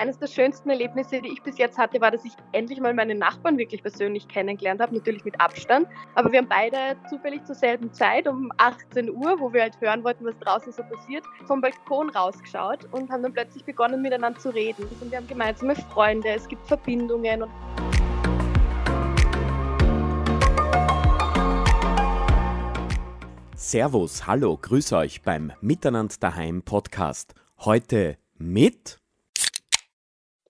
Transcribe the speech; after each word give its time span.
eines 0.00 0.18
der 0.18 0.28
schönsten 0.28 0.70
Erlebnisse, 0.70 1.20
die 1.20 1.28
ich 1.28 1.42
bis 1.42 1.58
jetzt 1.58 1.76
hatte, 1.76 2.00
war, 2.00 2.10
dass 2.10 2.24
ich 2.24 2.32
endlich 2.52 2.80
mal 2.80 2.94
meine 2.94 3.14
Nachbarn 3.14 3.58
wirklich 3.58 3.82
persönlich 3.82 4.26
kennengelernt 4.28 4.80
habe, 4.80 4.94
natürlich 4.94 5.26
mit 5.26 5.38
Abstand. 5.38 5.86
Aber 6.14 6.32
wir 6.32 6.38
haben 6.38 6.48
beide 6.48 6.96
zufällig 7.10 7.44
zur 7.44 7.54
selben 7.54 7.92
Zeit 7.92 8.26
um 8.26 8.50
18 8.56 9.10
Uhr, 9.10 9.38
wo 9.38 9.52
wir 9.52 9.60
halt 9.60 9.78
hören 9.78 10.02
wollten, 10.02 10.24
was 10.24 10.38
draußen 10.38 10.72
so 10.72 10.82
passiert, 10.84 11.22
vom 11.46 11.60
Balkon 11.60 12.08
rausgeschaut 12.08 12.86
und 12.92 13.10
haben 13.10 13.22
dann 13.22 13.34
plötzlich 13.34 13.62
begonnen, 13.62 14.00
miteinander 14.00 14.40
zu 14.40 14.48
reden. 14.48 14.88
Und 15.02 15.10
wir 15.10 15.18
haben 15.18 15.28
gemeinsame 15.28 15.74
Freunde, 15.76 16.30
es 16.30 16.48
gibt 16.48 16.66
Verbindungen. 16.66 17.44
Servus, 23.54 24.26
hallo, 24.26 24.56
grüß 24.56 24.94
euch 24.94 25.20
beim 25.20 25.52
Miteinander 25.60 26.14
daheim 26.18 26.62
Podcast. 26.62 27.34
Heute 27.58 28.16
mit 28.38 28.99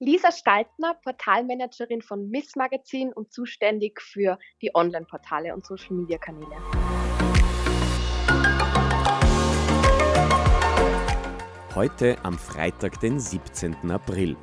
Lisa 0.02 0.32
Staltner, 0.32 0.94
Portalmanagerin 1.04 2.00
von 2.00 2.30
Miss 2.30 2.56
Magazin 2.56 3.12
und 3.12 3.34
zuständig 3.34 4.00
für 4.00 4.38
die 4.62 4.74
Online-Portale 4.74 5.52
und 5.52 5.66
Social-Media-Kanäle. 5.66 6.56
Heute 11.74 12.16
am 12.22 12.38
Freitag, 12.38 12.98
den 13.00 13.20
17. 13.20 13.90
April. 13.90 14.38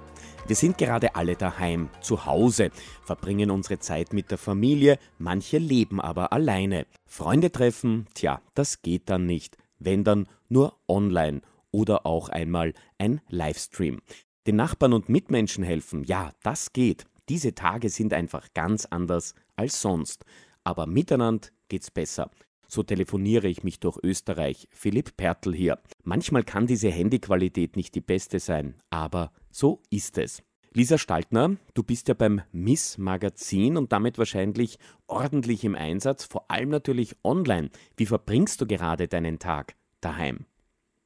Wir 0.46 0.56
sind 0.56 0.78
gerade 0.78 1.16
alle 1.16 1.36
daheim, 1.36 1.90
zu 2.02 2.28
Hause, 2.28 2.70
verbringen 3.04 3.50
unsere 3.50 3.80
Zeit 3.80 4.14
mit 4.14 4.30
der 4.30 4.38
Familie, 4.38 5.00
manche 5.18 5.58
leben 5.58 6.00
aber 6.00 6.34
alleine. 6.34 6.86
Freunde 7.08 7.52
treffen, 7.52 8.06
tja, 8.14 8.44
das 8.54 8.84
geht 8.84 9.10
dann 9.10 9.26
nicht, 9.26 9.58
wenn 9.80 10.04
dann 10.04 10.30
nur 10.50 10.78
online 10.88 11.42
oder 11.72 12.06
auch 12.06 12.30
einmal 12.30 12.76
ein 13.00 13.22
Livestream. 13.30 14.04
Den 14.48 14.56
Nachbarn 14.56 14.94
und 14.94 15.10
Mitmenschen 15.10 15.66
helfen, 15.66 16.06
ja, 16.06 16.32
das 16.42 16.72
geht. 16.72 17.06
Diese 17.28 17.54
Tage 17.54 17.90
sind 17.90 18.14
einfach 18.14 18.54
ganz 18.54 18.86
anders 18.86 19.36
als 19.58 19.82
sonst. 19.82 20.24
Aber 20.64 20.88
miteinander 20.88 21.50
geht's 21.68 21.92
besser. 21.92 22.32
So 22.66 22.82
telefoniere 22.82 23.50
ich 23.50 23.64
mich 23.64 23.82
durch 23.82 23.98
Österreich. 24.02 24.70
Philipp 24.72 25.18
Pertl 25.18 25.54
hier. 25.54 25.80
Manchmal 26.04 26.44
kann 26.44 26.66
diese 26.66 26.90
Handyqualität 26.90 27.76
nicht 27.76 27.94
die 27.94 28.02
beste 28.02 28.40
sein, 28.40 28.76
aber 28.90 29.34
so 29.52 29.82
ist 29.90 30.18
es. 30.18 30.44
Lisa 30.72 30.98
Staltner, 30.98 31.58
du 31.74 31.84
bist 31.84 32.08
ja 32.08 32.14
beim 32.14 32.42
Miss 32.54 32.98
Magazin 32.98 33.76
und 33.76 33.92
damit 33.92 34.18
wahrscheinlich 34.18 34.80
ordentlich 35.08 35.66
im 35.66 35.76
Einsatz, 35.76 36.24
vor 36.24 36.50
allem 36.50 36.70
natürlich 36.70 37.18
online. 37.22 37.70
Wie 37.98 38.06
verbringst 38.06 38.62
du 38.62 38.66
gerade 38.66 39.10
deinen 39.10 39.40
Tag 39.40 39.76
daheim? 40.00 40.46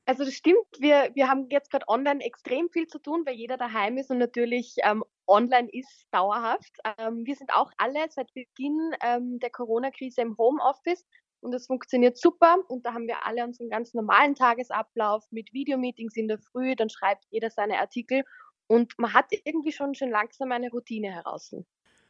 Also 0.05 0.25
das 0.25 0.33
stimmt, 0.33 0.66
wir, 0.80 1.11
wir 1.13 1.27
haben 1.27 1.47
jetzt 1.49 1.69
gerade 1.69 1.88
online 1.88 2.23
extrem 2.23 2.69
viel 2.69 2.88
zu 2.88 2.99
tun, 2.99 3.23
weil 3.25 3.35
jeder 3.35 3.57
daheim 3.57 3.97
ist 3.97 4.09
und 4.09 4.17
natürlich 4.17 4.75
ähm, 4.83 5.03
online 5.27 5.69
ist 5.71 6.07
dauerhaft. 6.11 6.71
Ähm, 6.97 7.25
wir 7.25 7.35
sind 7.35 7.53
auch 7.53 7.71
alle 7.77 8.09
seit 8.09 8.33
Beginn 8.33 8.94
ähm, 9.03 9.39
der 9.39 9.52
Corona-Krise 9.52 10.22
im 10.22 10.38
Homeoffice 10.38 11.05
und 11.39 11.52
das 11.52 11.67
funktioniert 11.67 12.17
super. 12.17 12.57
Und 12.67 12.85
da 12.85 12.94
haben 12.94 13.07
wir 13.07 13.25
alle 13.25 13.44
unseren 13.44 13.69
ganz 13.69 13.94
normalen 13.94 14.33
Tagesablauf 14.33 15.23
mit 15.31 15.53
Videomeetings 15.53 16.16
in 16.17 16.27
der 16.27 16.39
Früh, 16.39 16.75
dann 16.75 16.89
schreibt 16.89 17.25
jeder 17.29 17.52
seine 17.52 17.79
Artikel 17.79 18.23
und 18.67 18.97
man 18.97 19.13
hat 19.13 19.25
irgendwie 19.44 19.72
schon 19.72 19.94
schon 19.95 20.09
langsam 20.09 20.52
eine 20.52 20.69
Routine 20.72 21.11
heraus. 21.11 21.53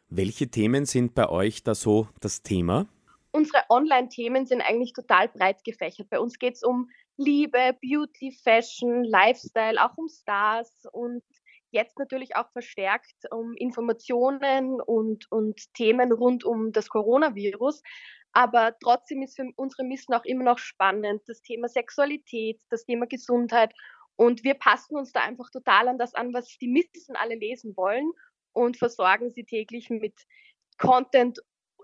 Welche 0.09 0.50
Themen 0.50 0.86
sind 0.86 1.16
bei 1.16 1.30
euch 1.30 1.64
da 1.64 1.73
so 1.73 2.08
das 2.19 2.44
Thema? 2.44 2.88
Unsere 3.34 3.64
Online-Themen 3.70 4.46
sind 4.46 4.62
eigentlich 4.62 4.94
total 4.94 5.30
breit 5.30 5.64
gefächert. 5.64 6.10
Bei 6.10 6.20
uns 6.20 6.38
geht 6.38 6.56
es 6.56 6.64
um 6.64 6.90
Liebe, 7.18 7.78
Beauty, 7.82 8.38
Fashion, 8.44 9.04
Lifestyle, 9.04 9.84
auch 9.84 9.98
um 9.98 10.08
Stars 10.10 10.84
und 10.92 11.24
jetzt 11.72 11.98
natürlich 11.98 12.36
auch 12.36 12.50
verstärkt 12.52 13.16
um 13.32 13.54
Informationen 13.56 14.81
und, 14.81 15.31
und 15.31 15.74
Themen 15.74 16.12
rund 16.12 16.44
um 16.44 16.72
das 16.72 16.90
Coronavirus. 16.90 17.81
Aber 18.34 18.75
trotzdem 18.81 19.22
ist 19.22 19.36
für 19.36 19.50
unsere 19.56 19.84
Missen 19.84 20.13
auch 20.13 20.24
immer 20.25 20.44
noch 20.44 20.58
spannend 20.58 21.22
das 21.28 21.42
Thema 21.42 21.68
Sexualität, 21.68 22.59
das 22.69 22.86
Thema 22.86 23.06
Gesundheit. 23.08 23.74
Und 24.16 24.44
wir 24.44 24.53
passen 24.53 24.96
uns 24.96 25.12
da 25.12 25.22
einfach 25.22 25.50
total 25.50 25.88
an 25.88 25.98
das 25.98 26.13
an, 26.13 26.34
was 26.34 26.58
die 26.58 26.68
Missen 26.68 27.16
alle 27.16 27.36
lesen 27.36 27.75
wollen 27.75 28.12
und 28.53 28.78
versorgen 28.78 29.31
sie 29.31 29.44
täglich 29.44 29.90
mit 29.90 30.16
Content 30.78 31.40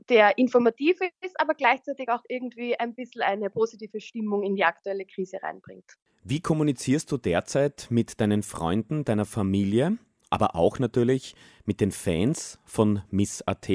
der 0.09 0.38
informativ 0.38 1.00
ist, 1.22 1.40
aber 1.40 1.53
gleichzeitig 1.53 2.09
auch 2.09 2.24
irgendwie 2.28 2.80
ein 2.80 2.96
bisschen 2.96 3.22
eine 3.22 3.50
positive 3.50 4.00
Stimmung 4.00 4.44
in 4.44 4.56
die 4.56 4.63
aktuelle 4.63 5.06
Krise 5.06 5.41
reinbringt. 5.41 5.97
Wie 6.24 6.41
kommunizierst 6.41 7.12
du 7.12 7.18
derzeit 7.18 7.88
mit 7.90 8.19
deinen 8.19 8.44
Freunden, 8.44 9.06
deiner 9.06 9.25
Familie, 9.25 9.97
aber 10.30 10.56
auch 10.56 10.80
natürlich 10.80 11.35
mit 11.66 11.80
den 11.80 11.91
Fans 11.91 12.59
von 12.66 13.02
Miss 13.09 13.41
AT? 13.44 13.69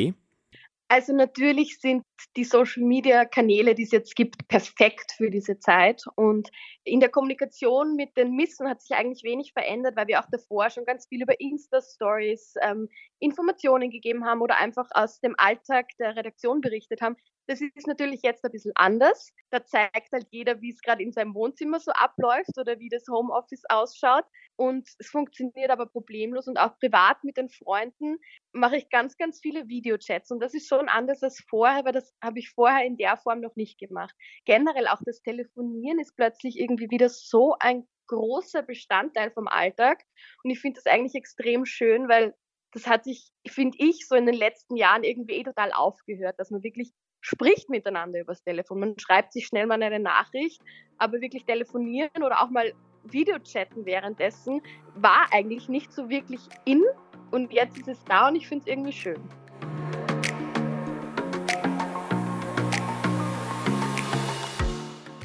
Also 0.93 1.15
natürlich 1.15 1.81
sind 1.81 2.05
die 2.37 2.45
Social-Media-Kanäle, 2.45 3.75
die 3.75 3.85
es 3.85 3.93
jetzt 3.93 4.15
gibt, 4.15 4.47
perfekt 4.49 5.13
für 5.17 5.31
diese 5.31 5.59
Zeit. 5.59 6.05
Und 6.17 6.51
in 6.85 7.01
der 7.01 7.09
Kommunikation 7.09 7.97
mit 7.97 8.15
den 8.19 8.37
Missen 8.37 8.69
hat 8.69 8.83
sich 8.83 8.95
eigentlich 8.95 9.25
wenig 9.25 9.55
verändert, 9.55 9.97
weil 9.97 10.09
wir 10.09 10.21
auch 10.21 10.29
davor 10.31 10.69
schon 10.69 10.85
ganz 10.85 11.07
viel 11.09 11.23
über 11.23 11.41
Insta-Stories 11.41 12.57
ähm, 12.61 12.91
Informationen 13.21 13.89
gegeben 13.89 14.27
haben 14.27 14.43
oder 14.43 14.59
einfach 14.59 14.87
aus 14.91 15.19
dem 15.21 15.35
Alltag 15.39 15.87
der 15.99 16.15
Redaktion 16.15 16.61
berichtet 16.61 17.01
haben. 17.01 17.17
Das 17.53 17.61
ist 17.61 17.87
natürlich 17.87 18.23
jetzt 18.23 18.43
ein 18.47 18.51
bisschen 18.51 18.73
anders. 18.77 19.31
Da 19.51 19.63
zeigt 19.63 20.11
halt 20.11 20.27
jeder, 20.31 20.63
wie 20.63 20.71
es 20.71 20.81
gerade 20.81 21.03
in 21.03 21.13
seinem 21.13 21.35
Wohnzimmer 21.35 21.81
so 21.81 21.93
abläuft 21.93 22.57
oder 22.57 22.79
wie 22.79 22.89
das 22.89 23.05
Homeoffice 23.09 23.65
ausschaut. 23.69 24.25
Und 24.57 24.89
es 24.99 25.09
funktioniert 25.11 25.69
aber 25.69 25.85
problemlos 25.85 26.49
und 26.49 26.57
auch 26.57 26.79
privat 26.79 27.23
mit 27.25 27.37
den 27.37 27.51
Freunden 27.51 28.17
mache 28.53 28.79
ich 28.79 28.89
ganz, 28.89 29.19
ganz 29.19 29.39
viele 29.43 29.69
Videochats. 29.69 30.31
Und 30.31 30.41
das 30.41 30.55
ist 30.55 30.67
schon 30.67 30.89
anders 30.89 31.23
als 31.23 31.45
vorher, 31.47 31.85
weil 31.85 31.93
das 31.93 32.15
habe 32.25 32.39
ich 32.39 32.49
vorher 32.49 32.87
in 32.87 32.97
der 32.97 33.19
Form 33.19 33.43
noch 33.43 33.55
nicht 33.55 33.79
gemacht. 33.79 34.15
Generell 34.47 34.89
auch 34.89 35.03
das 35.05 35.21
Telefonieren 35.21 35.99
ist 35.99 36.17
plötzlich 36.17 36.59
irgendwie 36.59 36.89
wieder 36.89 37.11
so 37.11 37.55
ein 37.61 37.87
großer 38.07 38.63
Bestandteil 38.63 39.31
vom 39.31 39.47
Alltag. 39.47 40.03
Und 40.43 40.53
ich 40.53 40.61
finde 40.61 40.81
das 40.83 40.91
eigentlich 40.91 41.17
extrem 41.17 41.67
schön, 41.67 42.09
weil 42.09 42.35
das 42.73 42.87
hat 42.87 43.05
sich, 43.05 43.31
finde 43.47 43.77
ich, 43.79 44.09
so 44.09 44.15
in 44.15 44.25
den 44.25 44.37
letzten 44.37 44.77
Jahren 44.77 45.05
irgendwie 45.05 45.35
eh 45.35 45.43
total 45.43 45.71
aufgehört, 45.73 46.37
dass 46.39 46.51
man 46.51 46.63
wirklich 46.63 46.95
spricht 47.23 47.71
miteinander 47.71 48.21
übers 48.21 48.43
Telefon. 48.43 48.81
Man 48.81 48.99
schreibt 48.99 49.33
sich 49.33 49.47
schnell 49.47 49.67
mal 49.67 49.83
eine 49.83 50.01
Nachricht, 50.01 50.61
aber 50.99 51.21
wirklich 51.23 51.45
telefonieren 51.45 52.23
oder 52.23 52.43
auch 52.43 52.51
mal 52.51 52.75
Videochatten 53.05 53.87
währenddessen 53.87 54.61
war 54.95 55.29
eigentlich 55.33 55.69
nicht 55.69 55.93
so 55.93 56.11
wirklich 56.11 56.41
in 56.65 56.83
und 57.31 57.53
jetzt 57.53 57.79
ist 57.79 57.89
es 57.89 58.05
da 58.05 58.29
und 58.29 58.37
ich 58.37 58.47
finde 58.47 58.63
es 58.63 58.69
irgendwie 58.69 58.93
schön. 58.93 59.21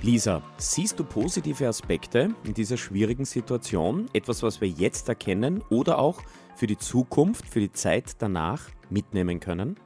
Lisa, 0.01 0.41
siehst 0.57 0.99
du 0.99 1.03
positive 1.03 1.67
Aspekte 1.67 2.33
in 2.45 2.53
dieser 2.53 2.77
schwierigen 2.77 3.25
Situation? 3.25 4.05
Etwas, 4.13 4.41
was 4.41 4.61
wir 4.61 4.69
jetzt 4.69 5.09
erkennen 5.09 5.61
oder 5.69 5.99
auch 5.99 6.21
für 6.55 6.65
die 6.65 6.77
Zukunft, 6.77 7.45
für 7.45 7.59
die 7.59 7.73
Zeit 7.73 8.15
danach 8.19 8.69
mitnehmen 8.89 9.41
können? 9.41 9.77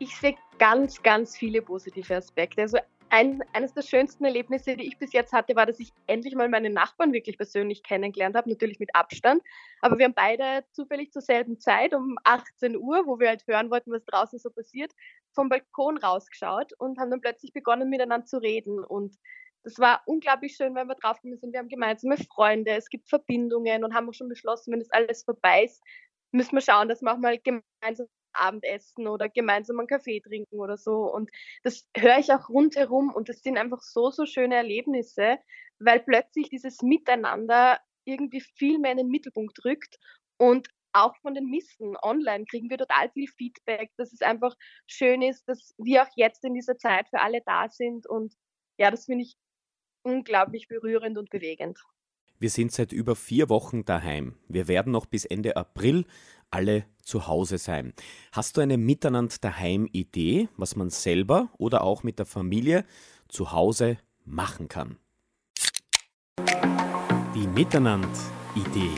Ich 0.00 0.16
sehe 0.16 0.36
ganz, 0.58 1.02
ganz 1.02 1.36
viele 1.36 1.62
positive 1.62 2.16
Aspekte. 2.16 2.62
Also 2.62 2.78
ein, 3.10 3.42
eines 3.52 3.72
der 3.74 3.82
schönsten 3.82 4.24
Erlebnisse, 4.24 4.76
die 4.76 4.88
ich 4.88 4.98
bis 4.98 5.12
jetzt 5.12 5.32
hatte, 5.32 5.54
war, 5.54 5.66
dass 5.66 5.78
ich 5.78 5.92
endlich 6.08 6.34
mal 6.34 6.48
meine 6.48 6.68
Nachbarn 6.68 7.12
wirklich 7.12 7.36
persönlich 7.36 7.84
kennengelernt 7.84 8.34
habe, 8.34 8.50
natürlich 8.50 8.80
mit 8.80 8.94
Abstand. 8.94 9.40
Aber 9.80 9.96
wir 9.98 10.06
haben 10.06 10.14
beide 10.14 10.64
zufällig 10.72 11.12
zur 11.12 11.22
selben 11.22 11.60
Zeit 11.60 11.94
um 11.94 12.16
18 12.24 12.76
Uhr, 12.76 13.06
wo 13.06 13.20
wir 13.20 13.28
halt 13.28 13.46
hören 13.46 13.70
wollten, 13.70 13.92
was 13.92 14.04
draußen 14.04 14.40
so 14.40 14.50
passiert, 14.50 14.92
vom 15.32 15.48
Balkon 15.48 15.96
rausgeschaut 15.96 16.72
und 16.78 16.98
haben 16.98 17.10
dann 17.10 17.20
plötzlich 17.20 17.52
begonnen, 17.52 17.88
miteinander 17.88 18.26
zu 18.26 18.38
reden. 18.38 18.82
Und 18.82 19.16
das 19.62 19.78
war 19.78 20.02
unglaublich 20.06 20.56
schön, 20.56 20.74
weil 20.74 20.86
wir 20.86 20.96
draufgekommen 20.96 21.38
sind. 21.38 21.52
Wir 21.52 21.60
haben 21.60 21.68
gemeinsame 21.68 22.16
Freunde, 22.16 22.72
es 22.72 22.88
gibt 22.88 23.08
Verbindungen 23.08 23.84
und 23.84 23.94
haben 23.94 24.08
auch 24.08 24.14
schon 24.14 24.28
beschlossen, 24.28 24.72
wenn 24.72 24.80
das 24.80 24.90
alles 24.90 25.22
vorbei 25.22 25.64
ist, 25.64 25.80
müssen 26.32 26.56
wir 26.56 26.62
schauen, 26.62 26.88
dass 26.88 27.00
wir 27.00 27.12
auch 27.12 27.18
mal 27.18 27.38
gemeinsam 27.38 28.08
Abendessen 28.34 29.06
oder 29.06 29.28
gemeinsam 29.28 29.78
einen 29.78 29.88
Kaffee 29.88 30.20
trinken 30.20 30.58
oder 30.58 30.76
so. 30.76 31.12
Und 31.12 31.30
das 31.62 31.88
höre 31.96 32.18
ich 32.18 32.32
auch 32.32 32.48
rundherum 32.48 33.12
und 33.12 33.28
das 33.28 33.42
sind 33.42 33.58
einfach 33.58 33.82
so, 33.82 34.10
so 34.10 34.26
schöne 34.26 34.56
Erlebnisse, 34.56 35.38
weil 35.78 36.00
plötzlich 36.00 36.48
dieses 36.48 36.82
Miteinander 36.82 37.78
irgendwie 38.04 38.40
viel 38.40 38.78
mehr 38.78 38.92
in 38.92 38.98
den 38.98 39.08
Mittelpunkt 39.08 39.64
rückt 39.64 39.98
und 40.36 40.68
auch 40.92 41.16
von 41.22 41.34
den 41.34 41.46
Missen 41.46 41.96
online 42.02 42.44
kriegen 42.44 42.70
wir 42.70 42.78
total 42.78 43.10
viel 43.10 43.26
Feedback, 43.26 43.90
dass 43.96 44.12
es 44.12 44.22
einfach 44.22 44.54
schön 44.86 45.22
ist, 45.22 45.48
dass 45.48 45.74
wir 45.76 46.02
auch 46.02 46.10
jetzt 46.14 46.44
in 46.44 46.54
dieser 46.54 46.76
Zeit 46.76 47.08
für 47.08 47.20
alle 47.20 47.40
da 47.44 47.68
sind 47.68 48.06
und 48.06 48.34
ja, 48.78 48.90
das 48.90 49.06
finde 49.06 49.24
ich 49.24 49.36
unglaublich 50.02 50.68
berührend 50.68 51.18
und 51.18 51.30
bewegend. 51.30 51.80
Wir 52.38 52.50
sind 52.50 52.72
seit 52.72 52.92
über 52.92 53.16
vier 53.16 53.48
Wochen 53.48 53.84
daheim. 53.84 54.36
Wir 54.48 54.68
werden 54.68 54.92
noch 54.92 55.06
bis 55.06 55.24
Ende 55.24 55.56
April 55.56 56.04
alle 56.54 56.84
zu 57.02 57.26
Hause 57.26 57.58
sein. 57.58 57.92
Hast 58.32 58.56
du 58.56 58.60
eine 58.60 58.78
Miteinander 58.78 59.34
daheim 59.40 59.88
Idee, 59.92 60.48
was 60.56 60.76
man 60.76 60.88
selber 60.88 61.50
oder 61.58 61.82
auch 61.82 62.04
mit 62.04 62.18
der 62.18 62.26
Familie 62.26 62.84
zu 63.28 63.52
Hause 63.52 63.98
machen 64.24 64.68
kann? 64.68 64.98
Die 67.34 67.48
Miteinander 67.48 68.08
Idee. 68.54 68.94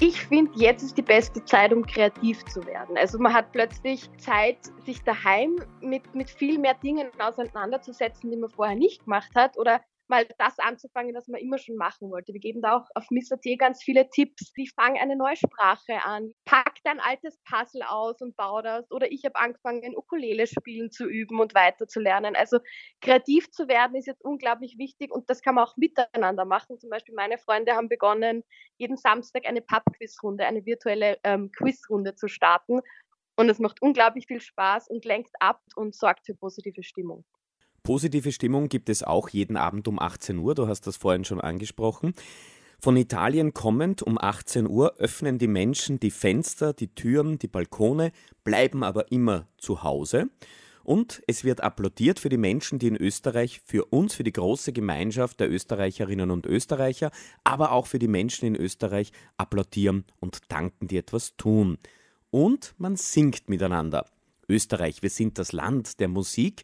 Ich 0.00 0.20
finde, 0.26 0.52
jetzt 0.56 0.82
ist 0.82 0.98
die 0.98 1.02
beste 1.02 1.44
Zeit, 1.44 1.72
um 1.72 1.86
kreativ 1.86 2.44
zu 2.46 2.64
werden. 2.66 2.96
Also 2.96 3.18
man 3.18 3.32
hat 3.32 3.52
plötzlich 3.52 4.10
Zeit, 4.18 4.58
sich 4.84 5.02
daheim 5.02 5.56
mit, 5.80 6.14
mit 6.14 6.28
viel 6.28 6.58
mehr 6.58 6.74
Dingen 6.74 7.08
auseinanderzusetzen, 7.18 8.30
die 8.30 8.36
man 8.36 8.50
vorher 8.50 8.76
nicht 8.76 9.04
gemacht 9.04 9.30
hat 9.34 9.56
oder 9.56 9.80
mal 10.08 10.26
das 10.38 10.58
anzufangen, 10.58 11.14
was 11.14 11.28
man 11.28 11.40
immer 11.40 11.58
schon 11.58 11.76
machen 11.76 12.10
wollte. 12.10 12.32
Wir 12.32 12.40
geben 12.40 12.62
da 12.62 12.76
auch 12.76 12.86
auf 12.94 13.06
Mr. 13.10 13.38
ganz 13.56 13.82
viele 13.82 14.08
Tipps. 14.10 14.52
Wie 14.54 14.68
fang 14.68 14.96
eine 14.98 15.16
neue 15.16 15.36
Sprache 15.36 16.02
an? 16.04 16.32
Pack 16.44 16.76
dein 16.84 17.00
altes 17.00 17.38
Puzzle 17.44 17.82
aus 17.82 18.20
und 18.20 18.36
bau 18.36 18.62
das. 18.62 18.90
Oder 18.90 19.10
ich 19.10 19.24
habe 19.24 19.36
angefangen, 19.36 19.96
Ukulele 19.96 20.46
spielen 20.46 20.90
zu 20.90 21.06
üben 21.06 21.40
und 21.40 21.54
weiterzulernen. 21.54 22.36
Also 22.36 22.58
kreativ 23.00 23.50
zu 23.50 23.68
werden 23.68 23.96
ist 23.96 24.06
jetzt 24.06 24.24
unglaublich 24.24 24.76
wichtig 24.78 25.12
und 25.12 25.28
das 25.30 25.42
kann 25.42 25.54
man 25.54 25.64
auch 25.64 25.76
miteinander 25.76 26.44
machen. 26.44 26.78
Zum 26.78 26.90
Beispiel 26.90 27.14
meine 27.14 27.38
Freunde 27.38 27.72
haben 27.74 27.88
begonnen, 27.88 28.44
jeden 28.78 28.96
Samstag 28.96 29.46
eine 29.46 29.62
Pub-Quiz-Runde, 29.62 30.46
eine 30.46 30.64
virtuelle 30.64 31.18
ähm, 31.24 31.50
Quizrunde 31.52 32.14
zu 32.14 32.28
starten. 32.28 32.80
Und 33.36 33.48
es 33.48 33.60
macht 33.60 33.80
unglaublich 33.82 34.26
viel 34.26 34.40
Spaß 34.40 34.88
und 34.88 35.04
lenkt 35.04 35.30
ab 35.38 35.60
und 35.76 35.94
sorgt 35.94 36.26
für 36.26 36.34
positive 36.34 36.82
Stimmung. 36.82 37.24
Positive 37.82 38.32
Stimmung 38.32 38.68
gibt 38.68 38.88
es 38.88 39.02
auch 39.02 39.28
jeden 39.28 39.56
Abend 39.56 39.88
um 39.88 39.98
18 39.98 40.38
Uhr, 40.38 40.54
du 40.54 40.68
hast 40.68 40.86
das 40.86 40.96
vorhin 40.96 41.24
schon 41.24 41.40
angesprochen. 41.40 42.14
Von 42.80 42.96
Italien 42.96 43.54
kommend 43.54 44.02
um 44.02 44.18
18 44.18 44.68
Uhr 44.68 44.94
öffnen 44.98 45.38
die 45.38 45.48
Menschen 45.48 45.98
die 45.98 46.12
Fenster, 46.12 46.72
die 46.72 46.94
Türen, 46.94 47.38
die 47.38 47.48
Balkone, 47.48 48.12
bleiben 48.44 48.84
aber 48.84 49.10
immer 49.10 49.48
zu 49.56 49.82
Hause. 49.82 50.28
Und 50.84 51.22
es 51.26 51.44
wird 51.44 51.60
applaudiert 51.60 52.18
für 52.18 52.28
die 52.28 52.38
Menschen, 52.38 52.78
die 52.78 52.86
in 52.86 52.96
Österreich, 52.96 53.60
für 53.64 53.84
uns, 53.86 54.14
für 54.14 54.24
die 54.24 54.32
große 54.32 54.72
Gemeinschaft 54.72 55.40
der 55.40 55.50
Österreicherinnen 55.50 56.30
und 56.30 56.46
Österreicher, 56.46 57.10
aber 57.44 57.72
auch 57.72 57.86
für 57.86 57.98
die 57.98 58.08
Menschen 58.08 58.46
in 58.46 58.56
Österreich 58.56 59.12
applaudieren 59.36 60.04
und 60.20 60.38
danken, 60.48 60.88
die 60.88 60.96
etwas 60.96 61.36
tun. 61.36 61.78
Und 62.30 62.74
man 62.78 62.96
singt 62.96 63.50
miteinander. 63.50 64.06
Österreich, 64.48 65.02
wir 65.02 65.10
sind 65.10 65.36
das 65.36 65.52
Land 65.52 66.00
der 66.00 66.08
Musik. 66.08 66.62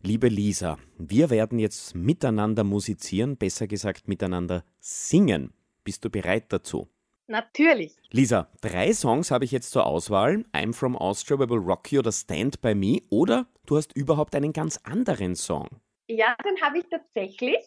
Liebe 0.00 0.28
Lisa, 0.28 0.78
wir 0.96 1.28
werden 1.28 1.58
jetzt 1.58 1.96
miteinander 1.96 2.62
musizieren, 2.62 3.36
besser 3.36 3.66
gesagt 3.66 4.06
miteinander 4.06 4.64
singen. 4.78 5.52
Bist 5.82 6.04
du 6.04 6.10
bereit 6.10 6.52
dazu? 6.52 6.88
Natürlich. 7.26 7.96
Lisa, 8.12 8.48
drei 8.60 8.92
Songs 8.92 9.32
habe 9.32 9.44
ich 9.44 9.50
jetzt 9.50 9.72
zur 9.72 9.86
Auswahl. 9.86 10.44
I'm 10.52 10.72
from 10.72 10.96
Austria, 10.96 11.40
We 11.40 11.50
Will 11.50 11.58
Rock 11.58 11.90
You 11.90 11.98
oder 11.98 12.12
Stand 12.12 12.60
By 12.60 12.76
Me. 12.76 13.00
Oder 13.10 13.48
du 13.66 13.76
hast 13.76 13.96
überhaupt 13.96 14.36
einen 14.36 14.52
ganz 14.52 14.78
anderen 14.84 15.34
Song. 15.34 15.68
Ja, 16.06 16.36
den 16.44 16.60
habe 16.62 16.78
ich 16.78 16.86
tatsächlich. 16.88 17.58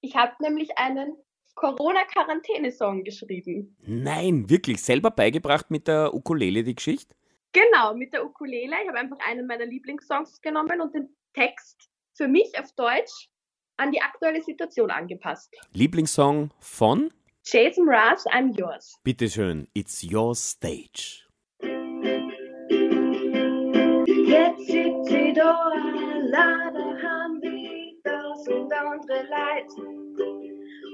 Ich 0.00 0.16
habe 0.16 0.32
nämlich 0.40 0.76
einen 0.78 1.16
Corona-Quarantäne-Song 1.54 3.04
geschrieben. 3.04 3.76
Nein, 3.86 4.50
wirklich 4.50 4.82
selber 4.82 5.12
beigebracht 5.12 5.70
mit 5.70 5.86
der 5.86 6.12
Ukulele 6.12 6.64
die 6.64 6.74
Geschichte? 6.74 7.14
Genau, 7.52 7.94
mit 7.94 8.12
der 8.12 8.26
Ukulele. 8.26 8.74
Ich 8.82 8.88
habe 8.88 8.98
einfach 8.98 9.18
einen 9.26 9.46
meiner 9.46 9.64
Lieblingssongs 9.64 10.40
genommen 10.42 10.80
und 10.80 10.92
den 10.94 11.08
Text 11.38 11.88
für 12.14 12.26
mich 12.26 12.50
auf 12.58 12.72
Deutsch 12.72 13.28
an 13.76 13.92
die 13.92 14.02
aktuelle 14.02 14.42
Situation 14.42 14.90
angepasst. 14.90 15.54
Lieblingssong 15.72 16.50
von? 16.58 17.12
Jason 17.44 17.84
Mraz, 17.84 18.26
I'm 18.26 18.52
Yours. 18.58 18.98
Bitteschön, 19.04 19.68
it's 19.72 20.02
your 20.02 20.34
stage. 20.34 21.24
Jetzt 24.26 24.66
sitzt 24.66 25.10
sie 25.10 25.32
da 25.32 25.70
alleine, 25.70 27.00
haben 27.00 27.40
die 27.40 27.96
tausend 28.02 28.72
andere 28.72 29.22
Leute. 29.30 29.82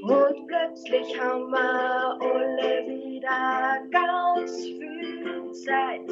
Und 0.02 0.46
plötzlich 0.46 1.18
haben 1.18 1.50
wir 1.50 2.20
alle 2.20 2.86
wieder 2.86 3.80
ganz 3.90 4.62
viel 4.62 5.50
Zeit. 5.52 6.02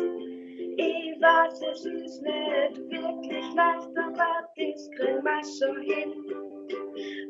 Ich 0.79 1.21
weiß, 1.21 1.61
es 1.71 1.85
ist 1.85 2.23
nicht 2.23 2.79
wirklich 2.91 3.55
leicht, 3.55 3.72
das 3.72 3.72
wir 5.43 5.49
so 5.49 5.75
hin. 5.81 6.15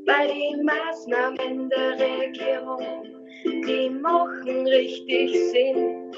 Bei 0.05 0.26
den 0.26 0.64
Maßnahmen 0.64 1.70
der 1.70 1.99
Regierung, 1.99 3.05
die 3.44 3.91
machen 3.91 4.67
richtig 4.67 5.31
Sinn. 5.50 6.12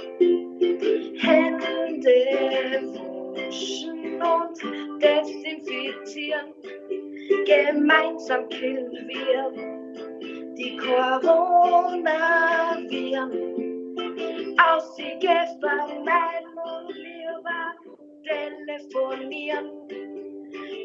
Hände 1.19 2.11
waschen 3.35 4.23
und 4.23 4.59
desinfizieren, 5.03 6.53
gemeinsam 7.47 8.49
killen 8.49 9.09
wir 9.09 9.53
die 10.57 10.77
Coronaviren. 10.77 11.95
Aus 14.59 14.97
sie 14.97 15.19
vermeiden 15.61 16.55
telefonieren. 18.25 20.14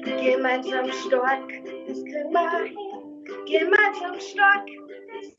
Gemeinsam 0.03 0.91
stark, 0.91 1.49
wir 2.31 2.63
hin. 2.65 3.23
Gemeinsam 3.47 4.19
stark, 4.19 4.67
ist 5.21 5.37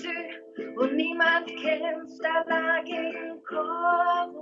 Ziel. 0.00 0.74
Und 0.76 0.96
niemand 0.96 1.46
kämpft 1.46 2.24
allein 2.24 2.84
gegen 2.84 3.42
Corona. 3.44 4.34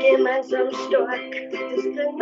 Gemeinsam 0.00 0.70
stark, 0.86 1.32
das 1.50 1.82
kriegen 1.82 2.18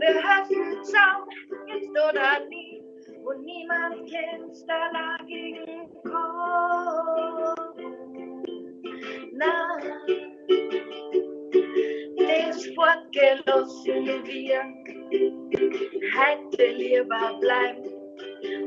wir 0.00 0.14
helfen 0.22 0.82
zusammen, 0.82 1.28
jetzt 1.66 1.90
oder 1.90 2.46
nie 2.48 2.83
und 3.24 3.44
niemand 3.44 4.10
kämpft 4.10 4.68
dagegen 4.68 5.88
Corona. 6.02 7.54
Das 12.18 12.66
fortgelassen 12.74 14.24
wir 14.24 14.62
heute 16.16 16.66
lieber 16.72 17.38
bleiben. 17.40 17.90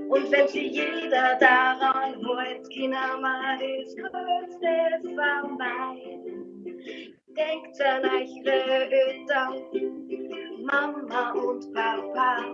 Und 0.09 0.31
wenn 0.31 0.47
sie 0.47 0.67
jeder 0.67 1.37
daran 1.39 2.15
wollt, 2.25 2.67
können 2.73 3.21
wir 3.21 3.57
das 3.59 3.95
Größte 3.95 4.73
vermeiden. 5.15 6.37
Denkt 7.37 7.81
an 7.81 8.03
eure 8.03 8.89
Eltern, 8.89 9.53
Mama 10.65 11.31
und 11.33 11.73
Papa 11.73 12.45